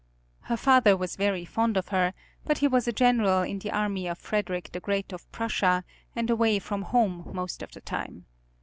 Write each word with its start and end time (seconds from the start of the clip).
Her 0.45 0.57
father 0.57 0.97
was 0.97 1.15
very 1.15 1.45
fond 1.45 1.77
of 1.77 1.89
her, 1.89 2.15
but 2.43 2.57
he 2.57 2.67
was 2.67 2.87
a 2.87 2.91
general 2.91 3.43
in 3.43 3.59
the 3.59 3.69
army 3.69 4.07
of 4.07 4.17
Frederick 4.17 4.71
the 4.71 4.79
Great 4.79 5.13
of 5.13 5.31
Prussia, 5.31 5.83
and 6.15 6.27
away 6.27 6.57
from 6.57 6.81
home 6.81 7.29
most 7.35 7.61
of 7.61 7.71
the 7.73 7.81
time. 7.81 8.25